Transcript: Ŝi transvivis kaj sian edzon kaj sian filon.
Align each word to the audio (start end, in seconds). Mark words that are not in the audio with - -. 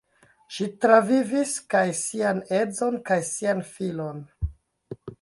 Ŝi 0.53 0.67
transvivis 0.85 1.53
kaj 1.75 1.83
sian 2.01 2.41
edzon 2.63 3.01
kaj 3.11 3.21
sian 3.31 3.65
filon. 3.75 4.29